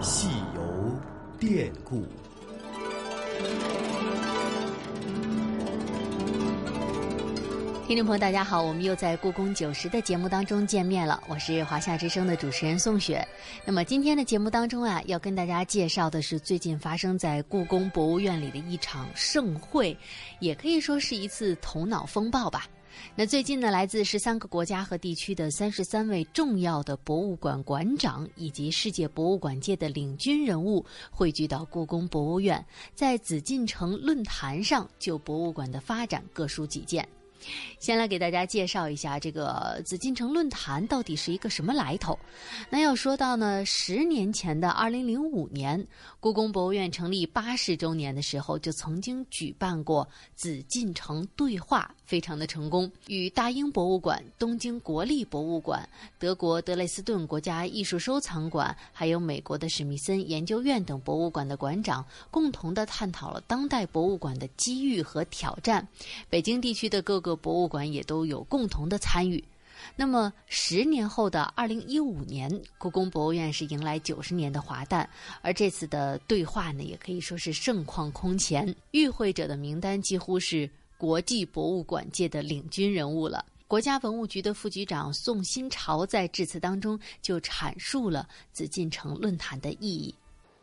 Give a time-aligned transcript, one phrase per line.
[0.00, 0.60] 戏游
[1.38, 2.04] 典故。
[7.86, 11.22] 听众朋友，大家好，我们又在故宫九十的节目当中见面了。
[11.28, 13.26] 我是华夏之声的主持人宋雪。
[13.66, 19.94] 那么今天的节目当中啊，要跟大家介绍的是最近发生在故宫博物院里的一场盛会，
[20.40, 22.66] 也可以说是一次头脑风暴吧。
[23.14, 37.06] 那最近呢，来自十三个国家和地区的三十三位重要的博物馆馆长以及世界博物馆界的领军人物汇聚到故宫博物院，在紫禁城论坛上就博物馆的发展各抒己见。
[37.78, 42.18] 先来给大家介绍一下这个紫禁城论坛到底是一个什么来头。
[42.70, 45.86] 那要说到呢，十年前的二零零五年，
[46.20, 52.90] 故宫博物院成立八十周年的时候，就曾经举办过紫禁城对话，非常的成功。
[53.08, 65.86] 与大英博物馆、东京国立博物馆、德国德累斯顿国家艺术收藏馆，还有美国的史密森研究院等博物馆的馆长，共同的探讨了当代博物馆的机遇和挑战。
[66.28, 69.42] 北京地区的各个博物馆也都有共同的参与。
[69.96, 75.08] 那么，十年后的二零一五年，故宫博物院是迎来九十年的华诞，
[75.40, 78.72] 而这次的对话呢，也可以说是盛况空前。
[78.92, 83.44] 与会者的名单几乎是国际博物馆界的领军人物了。
[83.66, 90.14] 国家文物局的副局长宋新潮在致辞当中就阐述了紫禁城论坛的意义。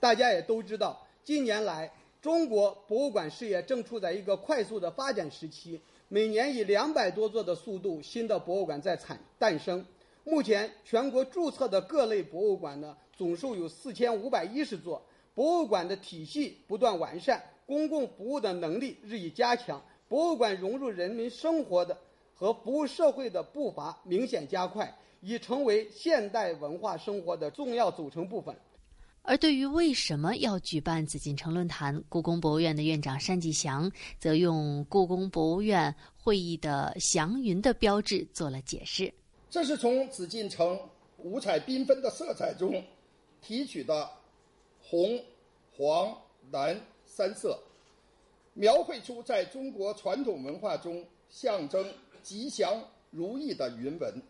[0.00, 1.88] 大家也都知道，近年来
[2.20, 5.80] 中国博物馆事业正处在一个快速的发展时期。
[6.14, 9.84] 每年以两百多座的速度，新的博物馆在产诞生。
[10.22, 15.04] 目前全国注册的各类博物馆呢，总数有四千五百一十座。
[15.34, 21.98] 博物馆的体系不断完善，公共服务的能力日益加强，博物馆融入人民生活的
[22.32, 28.54] 和服务社会的步伐明显加快，已成为现代文化生活的重要组成部分。
[29.26, 35.94] 而对于为什么要举办紫禁城论坛，故宫博物院的院长单霁翔则用故宫博物院
[36.24, 39.12] 会议的祥云的标志做了解释。
[39.50, 40.80] 这是从紫禁城
[41.18, 42.82] 五彩缤纷的色彩中
[43.42, 44.08] 提取的
[44.80, 45.22] 红、
[45.76, 46.16] 黄、
[46.50, 47.58] 蓝三色，
[48.54, 51.86] 描绘出在中国传统文化中象征
[52.22, 54.22] 吉祥如意的云纹。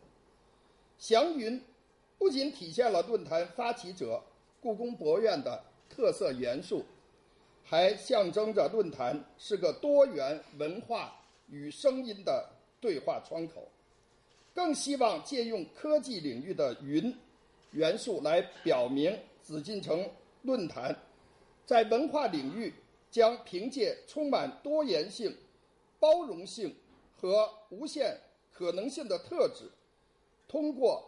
[0.98, 1.62] 祥云
[2.18, 4.20] 不仅体现了论坛发起者。
[4.60, 6.82] 故宫博物院的特色元素，
[7.62, 11.14] 还象征着论坛是个多元文化
[11.48, 12.50] 与声音的
[12.80, 13.68] 对话窗口。
[14.54, 17.14] 更希望借用科技领域的云
[17.72, 20.08] 元素来表明，紫禁城
[20.42, 20.96] 论坛
[21.66, 22.72] 在文化领域
[23.10, 25.36] 将凭借充满多元性、
[25.98, 26.74] 包容性
[27.16, 28.16] 和无限
[28.52, 29.70] 可能性的特质，
[30.46, 31.04] 通过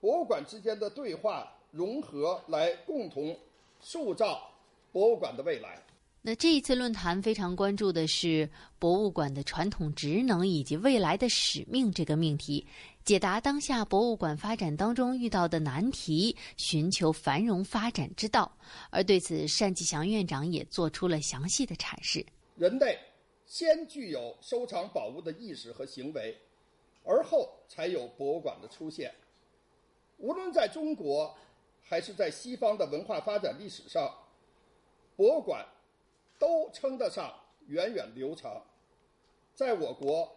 [0.00, 1.50] 博物馆之间的对话。
[1.74, 3.36] 融合来共同
[3.80, 4.48] 塑造
[4.92, 5.82] 博物馆的未来。
[6.26, 8.48] 那这一次论坛非常关注的是
[8.78, 12.66] 博物馆的传统职能以及未来的使命这个命题，
[13.04, 18.50] 解答当下博物馆发展当中遇到的难题，寻求繁荣发展之道。
[18.88, 22.24] 而对此，单霁翔院长也做出了详细的阐释：
[22.56, 22.98] 人类
[23.44, 26.34] 先具有收藏宝物的意识和行为，
[27.04, 29.14] 而后才有博物馆的出现。
[30.16, 31.36] 无论在中国。
[31.86, 34.10] 还是在西方的文化发展历史上，
[35.16, 35.62] 博物馆
[36.38, 37.32] 都称得上
[37.66, 38.62] 源远流长。
[39.54, 40.30] 在我国，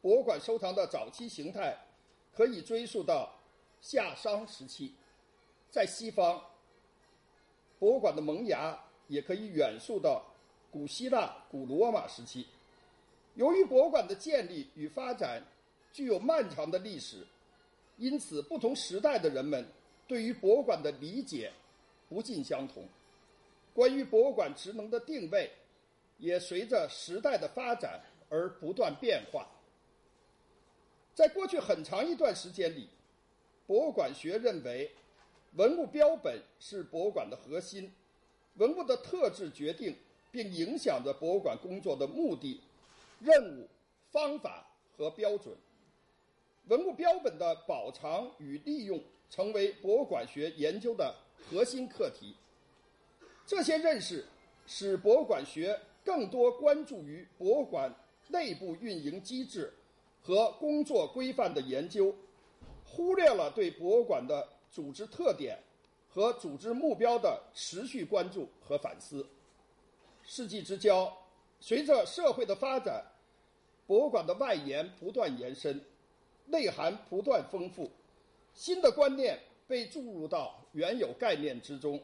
[0.00, 1.76] 博物馆收藏的早期形态
[2.34, 3.32] 可以追溯到
[3.80, 4.90] 夏商时期；
[5.70, 6.42] 在西方，
[7.78, 10.24] 博物馆的萌芽也可以远溯到
[10.70, 12.46] 古希腊、古罗马时期。
[13.34, 15.42] 由于博物馆的建立与发展
[15.92, 17.26] 具有漫长的历史，
[17.98, 19.66] 因此不同时代的人们。
[20.08, 21.52] 对于博物馆的理解
[22.08, 22.86] 不尽相同，
[23.76, 25.50] 关于博物馆职能的定位
[26.16, 28.00] 也随着时代的发展
[28.30, 29.46] 而不断变化。
[31.14, 32.88] 在过去很长一段时间里，
[33.66, 34.90] 博物馆学认为，
[35.56, 37.92] 文物标本是博物馆的核心，
[38.54, 39.94] 文物的特质决定
[40.32, 42.62] 并影响着博物馆工作的目的、
[43.20, 43.68] 任务、
[44.10, 44.66] 方法
[44.96, 45.54] 和标准。
[46.68, 48.98] 文物标本的保藏与利用。
[49.28, 51.12] 成为博物馆学研究的
[51.50, 52.36] 核心课题。
[53.46, 54.24] 这些认识
[54.66, 57.94] 使博物馆学更多关注于博物馆
[58.28, 59.72] 内部运营机制
[60.20, 62.12] 和工作规范的研究，
[62.84, 65.56] 忽略了对博物馆的组织特点
[66.08, 69.24] 和组织目标的持续关注和反思。
[70.24, 71.16] 世纪之交，
[71.60, 73.04] 随着社会的发展，
[73.86, 75.80] 博物馆的外延不断延伸，
[76.46, 77.88] 内涵不断丰富。
[78.52, 79.38] 新的观念
[79.68, 82.02] 被注入到原有概念之中，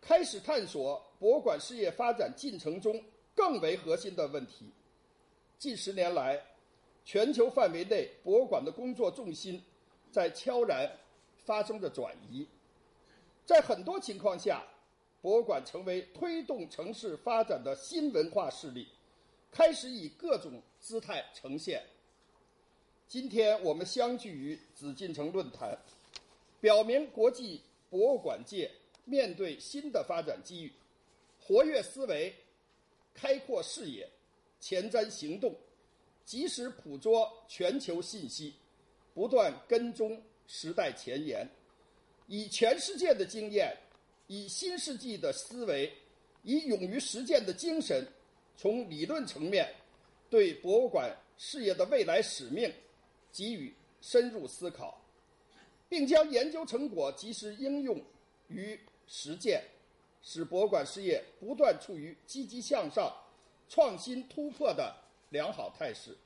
[0.00, 3.02] 开始探索博物馆事业发展进程中
[3.34, 4.70] 更为核心的问题。
[5.58, 6.42] 近十年来，
[7.04, 9.62] 全球范围内博物馆的工作重心
[10.10, 10.90] 在悄然
[11.44, 12.46] 发生着转移，
[13.44, 14.64] 在很多情况下，
[15.20, 18.88] 博物馆成为推动城市发展的新文化势力，
[19.50, 21.82] 开始以各种姿态呈现。
[23.06, 25.76] 今天我们相聚于紫禁城论坛，
[26.60, 27.60] 表明国际
[27.90, 28.70] 博物馆界
[29.04, 30.72] 面对新的发展机遇，
[31.38, 32.34] 活跃思维，
[33.14, 34.08] 开阔视野。
[34.62, 35.56] 前瞻行动，
[36.22, 38.54] 及时捕捉全球信息，
[39.14, 41.48] 不断跟踪时代前沿，
[42.26, 43.74] 以全世界的经验，
[44.26, 45.90] 以新世纪的思维，
[46.42, 48.06] 以勇于实践的精神，
[48.54, 49.66] 从理论层面
[50.28, 52.70] 对博物馆事业的未来使命
[53.32, 55.02] 给予深入思考，
[55.88, 57.98] 并将研究成果及时应用
[58.50, 59.62] 与实践，
[60.22, 63.10] 使博物馆事业不断处于积极向上。
[63.72, 64.92] 创新突破的
[65.28, 66.18] 良好态势。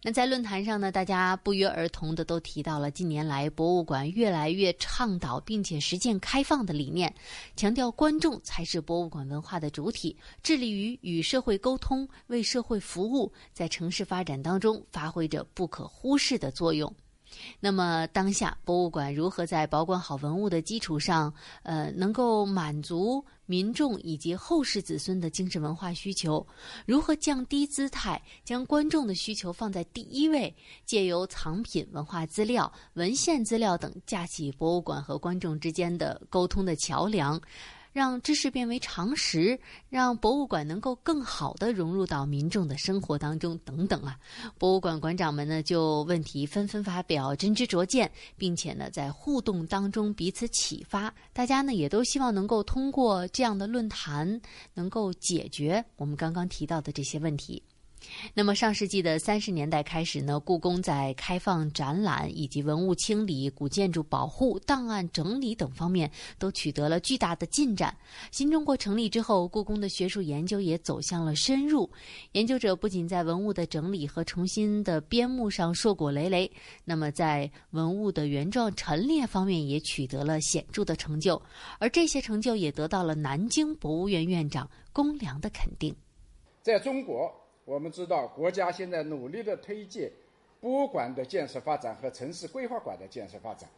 [0.00, 7.14] 那在论坛上呢，大家不约而同的都提到了近年来博物馆越来越倡导并且实践开放的理念，
[7.54, 16.90] 强调观众才是博物馆文化的主体，致力于与社会沟通，为社会服务，在城市发展当中发挥着不可忽视的作用。
[17.60, 21.32] 那么，当下博物馆如何在保管好文物的基础上，
[21.62, 26.46] 呃，能够满足民众以及后世子孙的精神文化需求？
[26.86, 30.54] 如何降低姿态，将观众的需求放在第一位？
[30.84, 37.40] 借由藏品、文化资料、文献资料等，架起博物馆和观众之间的沟通的桥梁。
[37.96, 39.58] 让知识变为常识，
[39.88, 44.18] 让博物馆能够更好的融入到民众的生活当中，等等啊！
[44.58, 51.10] 博物馆馆长们呢，就问题纷纷发表真知灼见，并且呢，在互动当中彼此启发。
[51.32, 54.42] 大家呢，也都希望能够通过这样的论坛，
[54.74, 57.62] 能够解决我们刚刚提到的这些问题。
[58.34, 67.96] 那么，上世纪的三十年代开始呢，故宫在开放展览以及文物清理、古建筑保护、档案整理等方面都取得了巨大的进展。
[68.30, 71.88] 新中国成立之后，故宫的学术研究也走向了深入。
[72.32, 76.50] 研究者不仅在文物的整理和重新的编目上硕果累累，
[76.84, 81.40] 那么在文物的原状陈列方面也取得了显著的成就。
[81.78, 85.94] 而这些成就也得到了南京博物院院长龚良的肯定。
[86.62, 87.45] 在中国。
[87.66, 90.08] 我们知道，国家现在努力的推进
[90.60, 93.68] 博物馆的建设发展和城市规划馆的建设发展。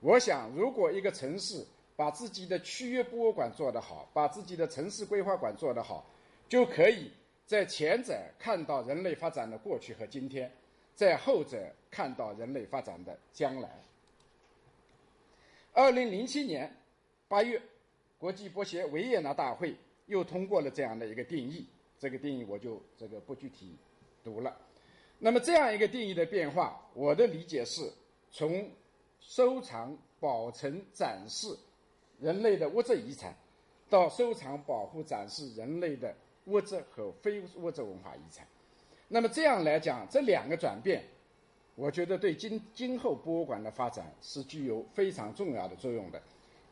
[0.00, 1.64] 我想，如果一个城市
[1.96, 6.04] 把自己的区域博物馆做得好，把自己的城市规划馆做得好，
[6.46, 7.10] 就可以
[7.46, 10.52] 在前者看到人类发展的过去和今天，
[10.94, 13.70] 在后者看到人类发展的将来。
[15.72, 16.70] 二零零七年
[17.28, 17.58] 八月，
[18.18, 19.74] 国际博协维也纳大会
[20.04, 21.66] 又通过了这样的一个定义。
[22.02, 23.76] 这个定义我就这个不具体
[24.24, 24.56] 读了。
[25.20, 27.88] 那么这样一个定义的变化，我的理解是
[28.32, 28.68] 从
[29.20, 31.56] 收藏、保存、展示
[32.18, 33.32] 人类的物质遗产，
[33.88, 36.12] 到收藏、保护、展示人类的
[36.46, 38.44] 物质和非物质文化遗产。
[39.06, 41.04] 那么这样来讲，这两个转变，
[41.76, 46.20] 我觉得对今今后博物馆的发展是具有非常重要的作用的。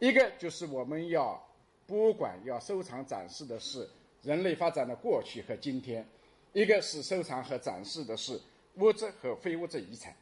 [0.01, 1.41] 一个就是我们要
[1.87, 3.89] 博物馆要收藏展示的是。
[4.23, 6.07] 人类发展的过去和今天，
[6.53, 8.41] 一个是收藏和展示的是
[8.77, 10.15] 物质和非物质遗产，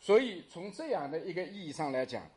[0.00, 2.28] 所以从这样的一个意义上来讲，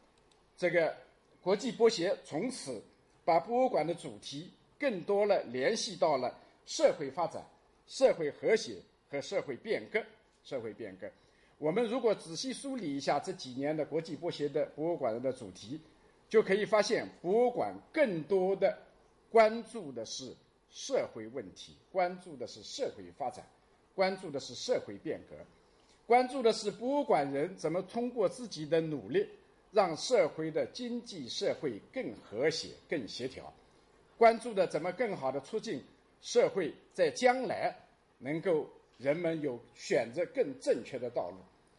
[0.58, 0.96] 这个
[1.42, 2.82] 国际博协从此
[3.26, 7.44] 把博物馆的主题更多了联系到了社会发展、
[7.88, 8.76] 社会和谐
[9.10, 10.04] 和社会变革。
[10.44, 11.08] 社会变革，
[11.60, 15.80] 我们如果仔细梳理一下这几年的国际博协的博物馆的主题，
[16.28, 18.76] 就可以发现，博物馆更多的
[19.30, 20.36] 关注的是。
[20.72, 23.46] 社会问题关注的是社会发展，
[23.94, 25.36] 关注的是社会变革，
[26.08, 29.28] 关注的是博物馆人怎么通过自己的努力，
[29.72, 33.54] 让社会的经济社会更和谐、更协调，
[34.18, 35.84] 关注的怎么更好的促进
[36.22, 37.76] 社会在将来
[38.20, 41.38] 能够人们有选择更正确的道路。